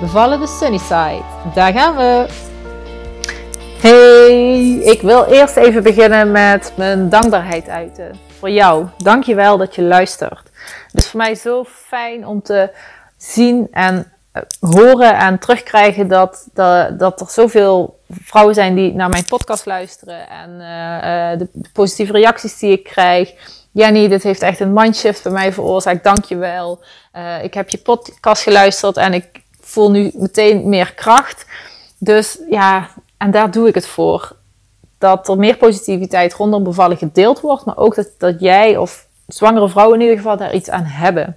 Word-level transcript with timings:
Bevallen 0.00 0.40
de 0.40 0.46
Sunnyside. 0.46 1.22
Daar 1.54 1.72
gaan 1.72 1.96
we. 1.96 2.26
Hey, 3.80 4.74
ik 4.74 5.02
wil 5.02 5.24
eerst 5.24 5.56
even 5.56 5.82
beginnen 5.82 6.30
met 6.30 6.72
mijn 6.76 7.08
dankbaarheid 7.08 7.68
uiten. 7.68 8.18
Voor 8.38 8.50
jou. 8.50 8.86
Dank 8.98 9.24
je 9.24 9.34
wel 9.34 9.58
dat 9.58 9.74
je 9.74 9.82
luistert. 9.82 10.50
Het 10.90 11.00
is 11.00 11.08
voor 11.08 11.20
mij 11.20 11.34
zo 11.34 11.64
fijn 11.64 12.26
om 12.26 12.42
te 12.42 12.70
zien 13.16 13.68
en 13.70 14.12
eh, 14.32 14.42
horen 14.60 15.18
en 15.18 15.38
terugkrijgen 15.38 16.08
dat, 16.08 16.48
dat, 16.52 16.98
dat 16.98 17.20
er 17.20 17.30
zoveel 17.30 18.00
vrouwen 18.08 18.54
zijn 18.54 18.74
die 18.74 18.94
naar 18.94 19.08
mijn 19.08 19.26
podcast 19.28 19.66
luisteren. 19.66 20.28
En 20.28 20.50
uh, 20.50 21.38
de, 21.38 21.48
de, 21.52 21.68
positieve 21.72 22.12
reacties 22.12 22.58
die 22.58 22.72
ik 22.72 22.84
krijg. 22.84 23.32
Jenny, 23.72 24.08
dit 24.08 24.22
heeft 24.22 24.42
echt 24.42 24.60
een 24.60 24.72
mindshift 24.72 25.22
bij 25.22 25.32
mij 25.32 25.52
veroorzaakt. 25.52 26.04
Dank 26.04 26.24
je 26.24 26.36
wel. 26.36 26.80
Ik 27.42 27.54
heb 27.54 27.70
je 27.70 27.78
podcast 27.78 28.42
geluisterd 28.42 28.96
en 28.96 29.14
ik 29.14 29.40
voel 29.70 29.90
nu 29.90 30.10
meteen 30.14 30.68
meer 30.68 30.94
kracht. 30.94 31.46
Dus 31.98 32.38
ja, 32.50 32.88
en 33.16 33.30
daar 33.30 33.50
doe 33.50 33.68
ik 33.68 33.74
het 33.74 33.86
voor. 33.86 34.36
Dat 34.98 35.28
er 35.28 35.36
meer 35.36 35.56
positiviteit 35.56 36.34
rondom 36.34 36.64
bevallen 36.64 36.96
gedeeld 36.96 37.40
wordt, 37.40 37.64
maar 37.64 37.76
ook 37.76 37.94
dat, 37.94 38.08
dat 38.18 38.40
jij 38.40 38.76
of 38.76 39.06
zwangere 39.26 39.68
vrouwen 39.68 39.96
in 39.96 40.00
ieder 40.00 40.16
geval 40.16 40.36
daar 40.36 40.54
iets 40.54 40.70
aan 40.70 40.84
hebben. 40.84 41.36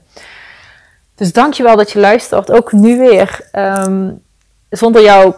Dus 1.15 1.33
dankjewel 1.33 1.75
dat 1.75 1.91
je 1.91 1.99
luistert, 1.99 2.51
ook 2.51 2.71
nu 2.71 2.97
weer. 2.97 3.49
Um, 3.55 4.21
zonder 4.69 5.01
jou 5.01 5.33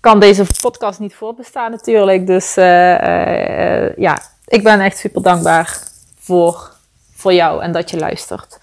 kan 0.00 0.20
deze 0.20 0.44
podcast 0.60 0.98
niet 0.98 1.14
voortbestaan 1.14 1.70
natuurlijk. 1.70 2.26
Dus 2.26 2.56
uh, 2.56 2.64
uh, 2.64 3.96
ja, 3.96 4.22
ik 4.46 4.62
ben 4.62 4.80
echt 4.80 4.98
super 4.98 5.22
dankbaar 5.22 5.78
voor, 6.18 6.70
voor 7.14 7.32
jou 7.32 7.62
en 7.62 7.72
dat 7.72 7.90
je 7.90 7.98
luistert. 7.98 8.58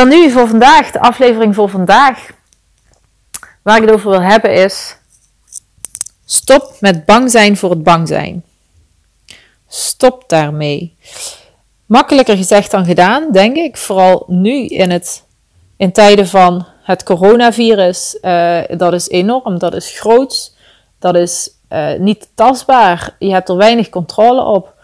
Dan 0.00 0.08
nu 0.08 0.30
voor 0.30 0.48
vandaag, 0.48 0.90
de 0.90 1.00
aflevering 1.00 1.54
voor 1.54 1.68
vandaag. 1.68 2.26
Waar 3.62 3.76
ik 3.76 3.82
het 3.82 3.90
over 3.90 4.10
wil 4.10 4.22
hebben 4.22 4.54
is. 4.54 4.96
Stop 6.24 6.76
met 6.80 7.04
bang 7.04 7.30
zijn 7.30 7.56
voor 7.56 7.70
het 7.70 7.82
bang 7.82 8.08
zijn. 8.08 8.44
Stop 9.68 10.24
daarmee. 10.26 10.96
Makkelijker 11.86 12.36
gezegd 12.36 12.70
dan 12.70 12.84
gedaan, 12.84 13.32
denk 13.32 13.56
ik. 13.56 13.76
Vooral 13.76 14.24
nu 14.26 14.66
in, 14.66 14.90
het, 14.90 15.24
in 15.76 15.92
tijden 15.92 16.28
van 16.28 16.66
het 16.82 17.02
coronavirus. 17.02 18.18
Uh, 18.22 18.60
dat 18.76 18.92
is 18.92 19.08
enorm, 19.08 19.58
dat 19.58 19.74
is 19.74 19.98
groot, 19.98 20.54
dat 20.98 21.14
is 21.14 21.50
uh, 21.70 21.98
niet 21.98 22.28
tastbaar. 22.34 23.16
Je 23.18 23.32
hebt 23.32 23.48
er 23.48 23.56
weinig 23.56 23.88
controle 23.88 24.44
op. 24.44 24.74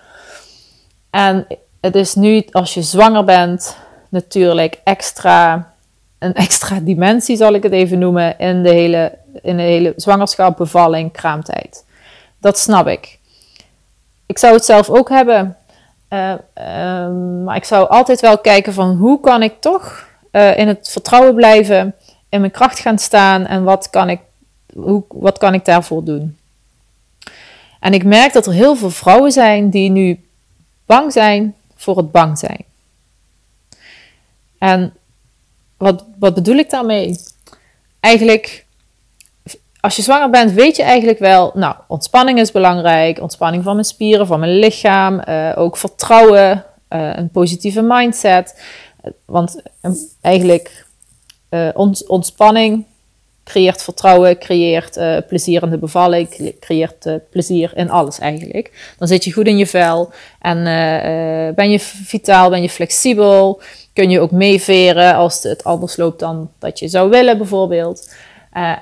En 1.11 1.47
het 1.81 1.95
is 1.95 2.15
nu, 2.15 2.47
als 2.51 2.75
je 2.75 2.83
zwanger 2.83 3.25
bent, 3.25 3.77
natuurlijk 4.17 4.81
extra, 4.85 5.73
een 6.19 6.35
extra 6.35 6.81
dimensie, 6.81 7.37
zal 7.37 7.55
ik 7.55 7.63
het 7.63 7.73
even 7.73 7.99
noemen, 7.99 8.39
in 8.39 8.63
de 8.63 8.71
hele, 8.71 9.19
in 9.43 9.57
de 9.57 9.63
hele 9.63 9.93
zwangerschap, 9.97 10.57
bevalling, 10.57 11.13
kraamtijd. 11.13 11.85
Dat 12.39 12.59
snap 12.59 12.87
ik. 12.87 13.19
Ik 14.27 14.39
zou 14.39 14.55
het 14.55 14.65
zelf 14.65 14.91
ook 14.91 15.09
hebben. 15.09 15.57
Uh, 16.11 16.33
uh, 16.59 17.45
maar 17.45 17.57
ik 17.57 17.65
zou 17.65 17.89
altijd 17.89 18.21
wel 18.21 18.39
kijken 18.39 18.73
van 18.73 18.97
hoe 18.97 19.21
kan 19.21 19.43
ik 19.43 19.61
toch 19.61 20.09
uh, 20.33 20.59
in 20.59 20.69
het 20.69 20.89
vertrouwen 20.89 21.35
blijven, 21.35 21.95
in 22.29 22.41
mijn 22.41 22.53
kracht 22.53 22.79
gaan 22.79 22.99
staan 22.99 23.47
en 23.47 23.65
wat 23.65 23.91
kan 23.91 24.09
ik, 24.09 24.21
hoe, 24.75 25.03
wat 25.09 25.39
kan 25.39 25.55
ik 25.55 25.65
daarvoor 25.65 26.05
doen. 26.05 26.37
En 27.81 27.93
ik 27.93 28.05
merk 28.05 28.33
dat 28.33 28.47
er 28.47 28.53
heel 28.53 28.77
veel 28.77 28.91
vrouwen 28.91 29.33
zijn 29.33 29.71
die 29.71 29.91
nu 29.91 30.21
bang 30.87 31.13
zijn 31.13 31.55
voor 31.77 31.97
het 31.97 32.11
bang 32.11 32.39
zijn. 32.39 32.65
En 34.59 34.95
wat, 35.77 36.05
wat 36.19 36.35
bedoel 36.35 36.57
ik 36.57 36.71
daarmee? 36.71 37.19
Eigenlijk, 38.01 38.67
als 39.81 39.97
je 39.97 40.03
zwanger 40.03 40.31
bent, 40.31 40.53
weet 40.53 40.77
je 40.77 40.83
eigenlijk 40.83 41.19
wel, 41.19 41.51
nou, 41.55 41.75
ontspanning 41.89 42.39
is 42.39 42.53
belangrijk. 42.53 43.21
Ontspanning 43.21 43.63
van 43.65 43.73
mijn 43.73 43.87
spieren, 43.87 44.27
van 44.27 44.41
mijn 44.41 44.59
lichaam. 44.59 45.21
Uh, 45.29 45.53
ook 45.55 45.77
vertrouwen, 45.77 46.65
uh, 46.91 47.11
een 47.15 47.31
positieve 47.31 47.83
mindset. 47.83 48.63
Want 49.25 49.63
uh, 49.83 49.93
eigenlijk, 50.21 50.85
ontspanning 52.07 52.85
creëert 53.45 53.83
vertrouwen, 53.83 54.39
creëert 54.39 54.97
uh, 54.97 55.17
plezier 55.29 55.71
de 55.71 55.79
bevalling, 55.79 56.55
creëert 56.61 57.09
plezier 57.31 57.73
in 57.75 57.91
alles 57.91 58.19
eigenlijk. 58.19 58.95
Dan 58.99 59.09
zit 59.09 59.25
je 59.25 59.33
goed 59.33 59.47
in 59.47 59.57
je 59.57 59.67
vel 59.67 60.13
en 60.41 60.65
ben 61.55 61.71
je 61.71 61.79
vitaal, 61.81 62.51
ben 62.51 62.63
je 62.63 62.71
flexibel, 62.71 63.61
kun 63.97 64.11
je 64.11 64.21
ook 64.21 64.31
meeveren 64.31 65.15
als 65.15 65.43
het 65.43 65.65
anders 65.65 65.97
loopt 65.97 66.19
dan 66.19 66.51
dat 66.59 66.79
je 66.79 66.89
zou 66.89 67.11
willen 67.11 67.39
bijvoorbeeld. 67.39 68.15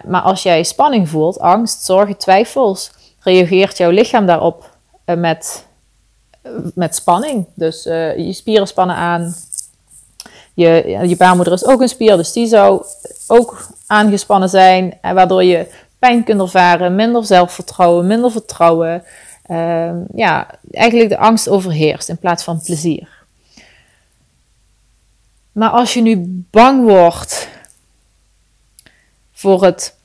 maar 0.05 0.21
als 0.21 0.43
jij 0.43 0.63
spanning 0.63 1.09
voelt, 1.09 1.39
angst, 1.39 1.85
zorgen, 1.85 2.17
twijfels, 2.17 2.91
reageert 3.21 3.77
jouw 3.77 3.91
lichaam 3.91 4.27
daarop 4.27 4.71
met, 5.05 5.67
met 6.75 6.95
spanning. 6.95 7.47
Dus 7.55 7.83
je 8.17 8.33
spieren 8.33 8.67
spannen 8.67 8.97
aan, 8.97 9.35
je, 10.55 10.99
je 11.07 11.17
baarmoeder 11.17 11.53
is 11.53 11.67
ook 11.67 11.81
een 11.81 11.89
spier, 11.89 12.17
dus 12.17 12.33
die 12.33 12.47
zou 12.47 12.85
ook 13.27 13.67
aangespannen 13.87 14.49
zijn, 14.49 14.99
en 15.01 15.15
waardoor 15.15 15.45
je 15.45 15.67
pijn 15.99 16.25
kunt 16.25 16.41
ervaren, 16.41 16.95
minder 16.95 17.25
zelfvertrouwen, 17.25 18.07
minder 18.07 18.31
vertrouwen. 18.31 19.03
Uh, 19.51 19.91
ja, 20.15 20.47
eigenlijk 20.71 21.11
de 21.11 21.19
angst 21.19 21.49
overheerst 21.49 22.09
in 22.09 22.19
plaats 22.19 22.45
van 22.45 22.61
plezier. 22.61 23.14
Maar 25.55 25.71
als 25.71 25.95
je 25.95 26.01
nu 26.01 26.45
bang 26.51 26.85
wordt 26.85 27.49
voor 29.33 29.65
het 29.65 29.97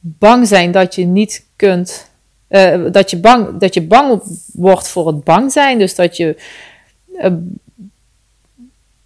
bang 0.00 0.46
zijn 0.46 0.72
dat 0.72 0.94
je 0.94 1.04
niet 1.04 1.44
kunt, 1.56 2.10
uh, 2.48 2.92
dat, 2.92 3.10
je 3.10 3.16
bang, 3.16 3.58
dat 3.58 3.74
je 3.74 3.82
bang 3.82 4.22
wordt 4.52 4.88
voor 4.88 5.06
het 5.06 5.24
bang 5.24 5.52
zijn, 5.52 5.78
dus 5.78 5.94
dat 5.94 6.16
je 6.16 6.36
uh, 7.12 7.32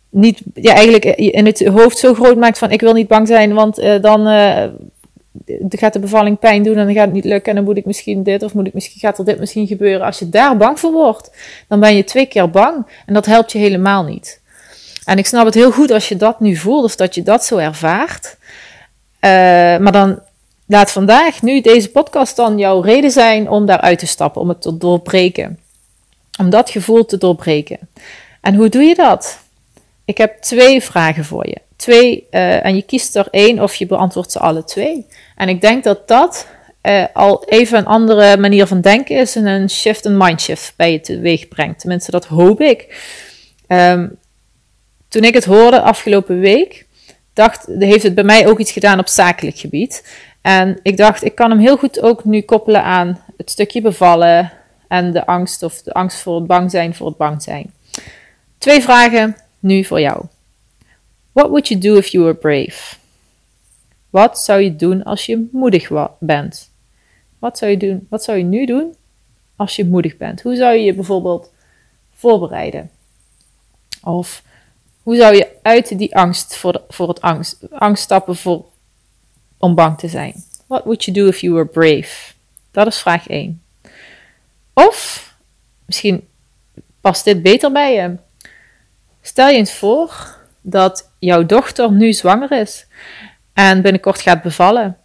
niet, 0.09 0.41
ja, 0.55 0.75
eigenlijk 0.75 1.05
in 1.05 1.47
het 1.47 1.67
hoofd 1.67 1.99
zo 1.99 2.15
groot 2.15 2.37
maakt 2.37 2.59
van 2.59 2.71
ik 2.71 2.81
wil 2.81 2.93
niet 2.93 3.09
bang 3.09 3.27
zijn, 3.27 3.55
want 3.55 3.77
dan 4.01 4.27
gaat 5.69 5.93
de 5.93 5.99
bevalling 5.99 6.39
pijn 6.39 6.63
doen 6.63 6.77
en 6.77 6.85
dan 6.85 6.95
gaat 6.95 7.05
het 7.05 7.15
niet 7.15 7.25
lukken 7.25 7.49
en 7.49 7.57
dan 7.57 7.65
moet 7.65 7.77
ik 7.77 7.85
misschien 7.85 8.23
dit 8.23 8.43
of 8.43 8.55
moet 8.55 8.67
ik 8.67 8.75
misschien, 8.75 9.01
gaat 9.01 9.19
er 9.19 9.25
dit 9.25 9.39
misschien 9.39 9.67
gebeuren. 9.67 10.07
Als 10.07 10.19
je 10.19 10.29
daar 10.29 10.57
bang 10.57 10.81
voor 10.81 10.93
wordt, 10.93 11.31
dan 11.69 11.81
ben 11.81 11.97
je 11.97 12.05
twee 12.05 12.27
keer 12.27 12.51
bang 12.51 12.87
en 13.07 13.15
dat 13.15 13.27
helpt 13.27 13.53
je 13.53 13.59
helemaal 13.59 14.05
niet. 14.05 14.41
En 15.05 15.19
ik 15.19 15.27
snap 15.27 15.45
het 15.45 15.55
heel 15.55 15.73
goed 15.73 15.91
als 15.91 16.09
je 16.09 16.17
dat 16.17 16.41
nu 16.41 16.57
voelt 16.57 16.85
of 16.85 16.97
dat 16.97 17.15
je 17.15 17.23
dat 17.23 17.45
zo 17.45 17.57
ervaart. 17.57 18.37
Uh, 19.21 19.31
maar 19.79 19.93
dan 19.93 20.21
laat 20.67 20.91
vandaag, 20.91 21.43
nu 21.43 21.61
deze 21.61 21.91
podcast 21.91 22.37
dan 22.37 22.59
jouw 22.59 22.81
reden 22.81 23.11
zijn 23.11 23.49
om 23.49 23.67
daaruit 23.67 23.99
te 23.99 24.07
stappen, 24.07 24.41
om 24.41 24.49
het 24.49 24.63
te 24.63 24.79
doorbreken. 24.79 25.59
Om 26.39 26.51
dat 26.51 26.71
gevoel 26.71 27.05
te 27.05 27.19
doorbreken. 27.19 27.79
En 28.41 28.55
hoe 28.55 28.69
doe 28.69 28.83
je 28.83 28.95
dat? 28.95 29.39
Ik 30.05 30.19
heb 30.19 30.43
twee 30.43 30.83
vragen 30.83 31.25
voor 31.25 31.47
je. 31.49 31.57
Twee, 31.77 32.27
uh, 32.31 32.65
en 32.65 32.75
je 32.75 32.83
kiest 32.83 33.17
er 33.17 33.29
één 33.31 33.61
of 33.61 33.75
je 33.75 33.87
beantwoordt 33.87 34.33
ze 34.33 34.39
alle 34.39 34.65
twee. 34.65 35.07
En 35.37 35.49
ik 35.49 35.61
denk 35.61 35.85
dat 35.85 36.09
dat 36.09 36.47
uh, 36.83 37.05
al 37.13 37.45
even 37.45 37.79
een 37.79 37.87
andere 37.87 38.37
manier 38.37 38.67
van 38.67 38.81
denken 38.81 39.17
is 39.17 39.37
en 39.37 39.47
een 39.47 39.71
shift, 39.71 40.05
een 40.05 40.17
mindshift 40.17 40.73
bij 40.77 40.93
je 40.93 41.01
teweeg 41.01 41.49
brengt. 41.49 41.81
Tenminste, 41.81 42.11
dat 42.11 42.25
hoop 42.25 42.61
ik. 42.61 43.07
Um, 43.69 44.21
toen 45.13 45.25
ik 45.25 45.35
het 45.35 45.45
hoorde 45.45 45.81
afgelopen 45.81 46.39
week, 46.39 46.87
dacht, 47.33 47.67
heeft 47.79 48.03
het 48.03 48.15
bij 48.15 48.25
mij 48.25 48.49
ook 48.49 48.59
iets 48.59 48.73
gedaan 48.73 48.99
op 48.99 49.09
zakelijk 49.09 49.59
gebied. 49.59 50.09
En 50.41 50.79
ik 50.83 50.97
dacht, 50.97 51.25
ik 51.25 51.35
kan 51.35 51.51
hem 51.51 51.59
heel 51.59 51.77
goed 51.77 52.01
ook 52.01 52.25
nu 52.25 52.41
koppelen 52.41 52.83
aan 52.83 53.21
het 53.37 53.51
stukje 53.51 53.81
bevallen 53.81 54.53
en 54.89 55.13
de 55.13 55.27
angst 55.27 55.63
of 55.63 55.83
de 55.83 55.93
angst 55.93 56.19
voor 56.19 56.35
het 56.35 56.47
bang 56.47 56.71
zijn 56.71 56.95
voor 56.95 57.07
het 57.07 57.17
bang 57.17 57.43
zijn. 57.43 57.73
Twee 58.59 58.83
vragen 58.83 59.37
nu 59.59 59.85
voor 59.85 60.01
jou. 60.01 60.25
What 61.33 61.49
would 61.49 61.69
you 61.69 61.81
do 61.81 61.97
if 61.97 62.07
you 62.07 62.25
were 62.25 62.37
brave? 62.37 62.97
Wat 64.11 64.39
zou 64.39 64.61
je 64.61 64.77
doen 64.77 65.03
als 65.03 65.27
je 65.27 65.49
moedig 65.53 65.91
bent? 66.19 66.71
Wat 67.39 67.59
zou 67.59 67.71
je 67.71 67.77
doen? 67.77 68.07
Wat 68.11 68.25
zou 68.25 68.39
je 68.39 68.45
nu 68.45 68.67
doen 68.67 68.95
als 69.57 69.77
je 69.77 69.85
moedig 69.85 70.17
bent? 70.17 70.43
Hoe 70.43 70.57
zou 70.57 70.75
je 70.75 70.85
je 70.85 70.95
bijvoorbeeld 70.95 71.51
voorbereiden? 72.15 72.91
Of 74.03 74.43
hoe 75.03 75.17
zou 75.17 75.35
je 75.35 75.49
uit 75.63 75.99
die 75.99 76.17
angst 76.17 76.57
voor, 76.57 76.83
voor 76.89 77.09
het 77.09 77.21
angst, 77.21 77.59
angst 77.73 78.03
stappen 78.03 78.37
voor 78.37 78.65
om 79.59 79.75
bang 79.75 79.99
te 79.99 80.09
zijn? 80.09 80.45
What 80.67 80.85
would 80.85 81.05
you 81.05 81.17
do 81.17 81.27
if 81.27 81.41
you 81.41 81.55
were 81.55 81.67
brave? 81.67 82.33
Dat 82.71 82.87
is 82.87 82.99
vraag 82.99 83.29
1. 83.29 83.63
Of, 84.73 85.29
misschien 85.87 86.29
past 87.01 87.25
dit 87.25 87.43
beter 87.43 87.73
bij 87.73 87.95
je. 87.95 88.17
Stel 89.23 89.49
je 89.49 89.57
eens 89.57 89.73
voor 89.73 90.37
dat 90.61 91.11
jouw 91.19 91.47
dochter 91.47 91.93
nu 91.93 92.13
zwanger 92.13 92.53
is 92.53 92.87
en 93.53 93.83
binnenkort 93.83 94.21
gaat 94.21 94.43
bevallen. 94.43 94.97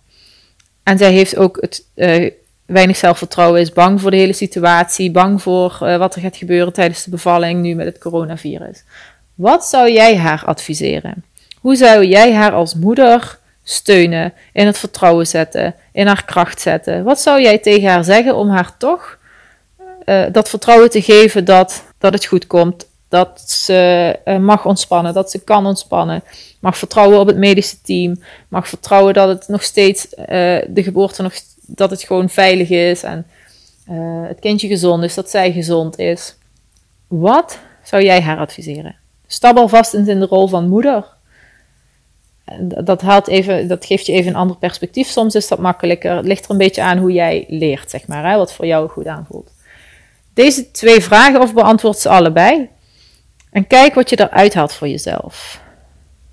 En 0.84 0.98
zij 0.98 1.12
heeft 1.12 1.36
ook 1.36 1.58
het 1.62 1.86
uh, 1.96 2.32
weinig 2.66 2.98
zelfvertrouwen, 2.98 3.62
is 3.62 3.72
bang 3.72 4.02
voor 4.02 4.12
de 4.12 4.18
hele 4.18 4.34
situatie, 4.34 5.12
bang 5.12 5.42
voor 5.42 5.80
uh, 5.82 5.98
wat 5.98 6.16
er 6.16 6.22
gaat 6.22 6.38
gebeuren 6.38 6.74
tijdens 6.74 7.04
de 7.04 7.10
bevalling 7.10 7.62
nu 7.62 7.76
met 7.76 7.86
het 7.86 7.98
coronavirus. 7.98 8.84
Wat 9.38 9.66
zou 9.66 9.92
jij 9.92 10.18
haar 10.18 10.44
adviseren? 10.46 11.24
Hoe 11.62 11.76
zou 11.76 12.06
jij 12.06 12.34
haar 12.34 12.52
als 12.52 12.74
moeder 12.74 13.40
steunen, 13.64 14.34
in 14.54 14.66
het 14.66 14.78
vertrouwen 14.78 15.28
zetten, 15.28 15.76
in 15.92 16.08
haar 16.08 16.26
kracht 16.26 16.62
zetten? 16.62 17.04
Wat 17.04 17.20
zou 17.20 17.42
jij 17.42 17.58
tegen 17.58 17.90
haar 17.90 18.04
zeggen 18.04 18.36
om 18.36 18.50
haar 18.50 18.78
toch 18.78 19.18
uh, 20.06 20.26
dat 20.32 20.50
vertrouwen 20.50 20.90
te 20.90 21.02
geven 21.02 21.46
dat, 21.46 21.84
dat 21.98 22.14
het 22.14 22.26
goed 22.26 22.48
komt, 22.48 22.88
dat 23.10 23.42
ze 23.50 24.20
uh, 24.26 24.38
mag 24.38 24.66
ontspannen, 24.66 25.14
dat 25.14 25.32
ze 25.32 25.44
kan 25.44 25.66
ontspannen, 25.66 26.24
mag 26.60 26.78
vertrouwen 26.78 27.20
op 27.20 27.28
het 27.28 27.38
medische 27.38 27.82
team, 27.82 28.24
mag 28.48 28.68
vertrouwen 28.68 29.14
dat 29.14 29.28
het 29.28 29.48
nog 29.48 29.64
steeds 29.64 30.08
uh, 30.20 30.26
de 30.68 30.84
geboorte 30.84 31.22
nog 31.22 31.34
dat 31.62 31.90
het 31.90 32.04
gewoon 32.04 32.30
veilig 32.30 32.70
is 32.70 33.04
en 33.04 33.26
het 34.28 34.40
kindje 34.40 34.68
gezond 34.68 35.04
is, 35.04 35.14
dat 35.14 35.30
zij 35.30 35.52
gezond 35.52 35.98
is. 35.98 36.36
Wat 37.08 37.60
zou 37.84 38.04
jij 38.04 38.22
haar 38.22 38.38
adviseren? 38.38 38.96
Stap 39.28 39.58
alvast 39.58 39.94
in 39.94 40.04
de 40.04 40.26
rol 40.26 40.48
van 40.48 40.68
moeder 40.68 41.16
dat, 42.84 43.02
haalt 43.02 43.28
even, 43.28 43.68
dat 43.68 43.86
geeft 43.86 44.06
je 44.06 44.12
even 44.12 44.32
een 44.32 44.38
ander 44.38 44.58
perspectief. 44.58 45.08
Soms 45.08 45.36
is 45.36 45.48
dat 45.48 45.60
makkelijker. 45.60 46.16
Het 46.16 46.26
ligt 46.26 46.46
er 46.46 46.52
een 46.52 46.58
beetje 46.58 46.82
aan 46.82 46.98
hoe 46.98 47.12
jij 47.12 47.46
leert, 47.48 47.90
zeg 47.90 48.08
maar, 48.08 48.32
hè, 48.32 48.38
wat 48.38 48.54
voor 48.54 48.66
jou 48.66 48.90
goed 48.90 49.08
aanvoelt. 49.08 49.52
Deze 50.34 50.72
twee 50.72 51.02
vragen 51.02 51.42
of 51.42 51.54
beantwoord 51.54 51.98
ze 51.98 52.10
allebei. 52.10 52.70
En 53.52 53.68
kijk 53.68 53.94
wat 53.94 54.10
je 54.10 54.20
eruit 54.20 54.54
haalt 54.54 54.74
voor 54.74 54.88
jezelf. 54.88 55.62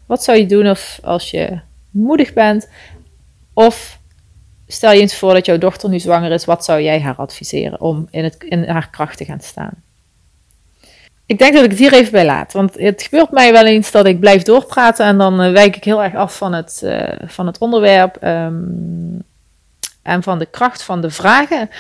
Wat 0.06 0.25
zou 0.25 0.38
je 0.38 0.46
doen 0.46 0.69
of, 0.69 0.99
als 1.02 1.31
je 1.31 1.61
moedig 1.91 2.32
bent? 2.32 2.69
Of 3.52 3.99
stel 4.67 4.93
je 4.93 5.00
eens 5.00 5.17
voor 5.17 5.32
dat 5.32 5.46
jouw 5.46 5.58
dochter 5.58 5.88
nu 5.88 6.00
zwanger 6.00 6.31
is. 6.31 6.44
Wat 6.44 6.64
zou 6.64 6.81
jij 6.81 7.00
haar 7.00 7.17
adviseren 7.17 7.81
om 7.81 8.08
in, 8.11 8.25
het, 8.25 8.37
in 8.49 8.69
haar 8.69 8.91
kracht 8.91 9.17
te 9.17 9.25
gaan 9.25 9.41
staan? 9.41 9.82
Ik 11.26 11.38
denk 11.38 11.55
dat 11.55 11.65
ik 11.65 11.71
het 11.71 11.79
hier 11.79 11.93
even 11.93 12.12
bij 12.12 12.25
laat. 12.25 12.53
Want 12.53 12.75
het 12.79 13.03
gebeurt 13.03 13.31
mij 13.31 13.53
wel 13.53 13.65
eens 13.65 13.91
dat 13.91 14.06
ik 14.06 14.21
blijf 14.21 14.43
doorpraten 14.43 15.06
en 15.06 15.19
dan 15.19 15.44
uh, 15.44 15.53
wijk 15.53 15.76
ik 15.76 15.85
heel 15.85 16.03
erg 16.03 16.15
af 16.15 16.37
van 16.37 16.53
het, 16.53 16.81
uh, 16.85 17.03
van 17.26 17.47
het 17.47 17.59
onderwerp 17.59 18.19
um, 18.25 19.23
en 20.03 20.23
van 20.23 20.38
de 20.38 20.47
kracht 20.47 20.82
van 20.82 21.00
de 21.00 21.11
vragen. 21.11 21.71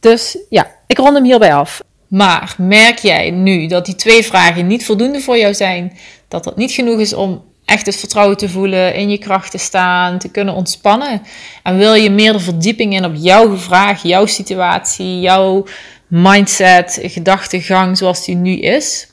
Dus 0.00 0.38
ja, 0.48 0.66
ik 0.86 0.98
rond 0.98 1.14
hem 1.14 1.24
hierbij 1.24 1.54
af. 1.54 1.82
Maar 2.08 2.54
merk 2.58 2.98
jij 2.98 3.30
nu 3.30 3.66
dat 3.66 3.84
die 3.84 3.94
twee 3.94 4.22
vragen 4.22 4.66
niet 4.66 4.84
voldoende 4.84 5.20
voor 5.20 5.38
jou 5.38 5.54
zijn? 5.54 5.98
Dat 6.28 6.44
dat 6.44 6.56
niet 6.56 6.72
genoeg 6.72 7.00
is 7.00 7.14
om 7.14 7.44
echt 7.64 7.86
het 7.86 7.96
vertrouwen 7.96 8.36
te 8.36 8.48
voelen, 8.48 8.94
in 8.94 9.10
je 9.10 9.18
kracht 9.18 9.50
te 9.50 9.58
staan, 9.58 10.18
te 10.18 10.30
kunnen 10.30 10.54
ontspannen? 10.54 11.22
En 11.62 11.76
wil 11.76 11.94
je 11.94 12.10
meer 12.10 12.40
verdieping 12.40 12.94
in 12.94 13.04
op 13.04 13.14
jouw 13.14 13.56
vraag, 13.56 14.02
jouw 14.02 14.26
situatie, 14.26 15.20
jouw 15.20 15.64
mindset, 16.06 16.98
gedachtegang 17.02 17.98
zoals 17.98 18.24
die 18.24 18.36
nu 18.36 18.58
is, 18.58 19.08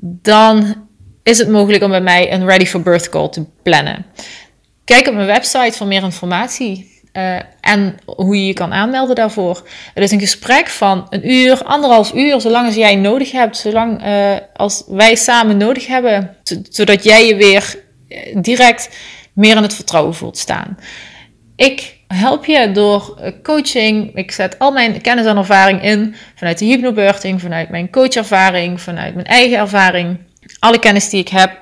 dan 0.00 0.86
is 1.22 1.38
het 1.38 1.48
mogelijk 1.48 1.82
om 1.82 1.90
bij 1.90 2.00
mij 2.00 2.32
een 2.32 2.46
Ready 2.46 2.66
for 2.66 2.82
Birth 2.82 3.08
call 3.08 3.28
te 3.28 3.44
plannen. 3.62 4.06
Kijk 4.84 5.08
op 5.08 5.14
mijn 5.14 5.26
website 5.26 5.76
voor 5.76 5.86
meer 5.86 6.02
informatie. 6.02 6.96
Uh, 7.12 7.38
en 7.60 7.96
hoe 8.04 8.36
je 8.36 8.46
je 8.46 8.52
kan 8.52 8.72
aanmelden 8.72 9.14
daarvoor. 9.14 9.68
Het 9.94 10.04
is 10.04 10.10
een 10.10 10.20
gesprek 10.20 10.66
van 10.66 11.06
een 11.10 11.30
uur, 11.30 11.64
anderhalf 11.64 12.14
uur, 12.14 12.40
zolang 12.40 12.66
als 12.66 12.74
jij 12.74 12.96
nodig 12.96 13.32
hebt, 13.32 13.56
zolang 13.56 14.04
uh, 14.04 14.36
als 14.54 14.84
wij 14.86 15.14
samen 15.14 15.56
nodig 15.56 15.86
hebben, 15.86 16.36
zodat 16.68 17.04
jij 17.04 17.26
je 17.26 17.36
weer 17.36 17.82
eh, 18.08 18.36
direct 18.40 18.88
meer 19.32 19.56
in 19.56 19.62
het 19.62 19.74
vertrouwen 19.74 20.14
voelt 20.14 20.38
staan. 20.38 20.78
Ik 21.56 21.97
help 22.08 22.44
je 22.44 22.72
door 22.72 23.16
eh, 23.20 23.32
coaching. 23.42 24.16
Ik 24.16 24.30
zet 24.32 24.58
al 24.58 24.70
mijn 24.70 25.00
kennis 25.00 25.26
en 25.26 25.36
ervaring 25.36 25.82
in 25.82 26.14
vanuit 26.34 26.58
de 26.58 26.64
hypnobirthing, 26.64 27.40
vanuit 27.40 27.68
mijn 27.68 27.90
coachervaring, 27.90 28.80
vanuit 28.80 29.14
mijn 29.14 29.26
eigen 29.26 29.58
ervaring. 29.58 30.18
Alle 30.58 30.78
kennis 30.78 31.08
die 31.08 31.20
ik 31.20 31.28
heb 31.28 31.58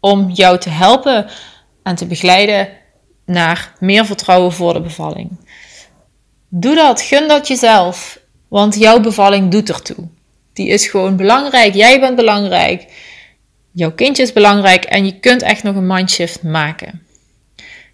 om 0.00 0.30
jou 0.30 0.58
te 0.58 0.70
helpen 0.70 1.26
en 1.82 1.94
te 1.94 2.06
begeleiden 2.06 2.68
naar 3.26 3.72
meer 3.80 4.06
vertrouwen 4.06 4.52
voor 4.52 4.72
de 4.72 4.80
bevalling. 4.80 5.30
Doe 6.48 6.74
dat, 6.74 7.00
gun 7.00 7.28
dat 7.28 7.48
jezelf, 7.48 8.18
want 8.48 8.78
jouw 8.78 9.00
bevalling 9.00 9.50
doet 9.50 9.68
ertoe. 9.68 10.08
Die 10.52 10.68
is 10.68 10.86
gewoon 10.86 11.16
belangrijk. 11.16 11.74
Jij 11.74 12.00
bent 12.00 12.16
belangrijk. 12.16 12.86
Jouw 13.72 13.92
kindje 13.92 14.22
is 14.22 14.32
belangrijk 14.32 14.84
en 14.84 15.04
je 15.04 15.18
kunt 15.18 15.42
echt 15.42 15.62
nog 15.62 15.76
een 15.76 15.86
mindshift 15.86 16.42
maken. 16.42 17.02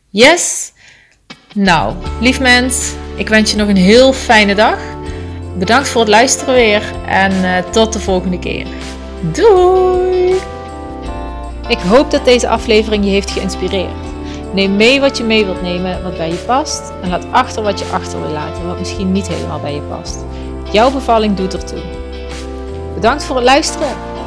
Yes, 0.09 0.73
nou, 1.55 1.95
lief 2.21 2.41
mens, 2.41 2.93
ik 3.17 3.29
wens 3.29 3.51
je 3.51 3.57
nog 3.57 3.69
een 3.69 3.77
heel 3.77 4.13
fijne 4.13 4.55
dag. 4.55 4.79
Bedankt 5.59 5.89
voor 5.89 6.01
het 6.01 6.11
luisteren 6.11 6.55
weer 6.55 6.83
en 7.07 7.33
uh, 7.33 7.59
tot 7.71 7.93
de 7.93 8.01
volgende 8.01 8.39
keer. 8.39 8.67
Doei! 9.21 10.35
Ik 11.69 11.79
hoop 11.79 12.11
dat 12.11 12.25
deze 12.25 12.49
aflevering 12.49 13.05
je 13.05 13.11
heeft 13.11 13.31
geïnspireerd. 13.31 13.91
Neem 14.53 14.77
mee 14.77 15.01
wat 15.01 15.19
je 15.19 15.25
mee 15.25 15.45
wilt 15.45 15.63
nemen, 15.63 16.03
wat 16.03 16.17
bij 16.17 16.29
je 16.29 16.43
past. 16.47 16.93
En 17.03 17.09
laat 17.09 17.27
achter 17.31 17.63
wat 17.63 17.79
je 17.79 17.85
achter 17.93 18.21
wil 18.21 18.31
laten, 18.31 18.67
wat 18.67 18.79
misschien 18.79 19.13
niet 19.13 19.29
helemaal 19.29 19.61
bij 19.61 19.75
je 19.75 19.81
past. 19.81 20.17
Jouw 20.73 20.91
bevalling 20.91 21.37
doet 21.37 21.55
ertoe. 21.55 21.83
Bedankt 22.95 23.25
voor 23.25 23.37
het 23.37 23.45
luisteren. 23.45 24.10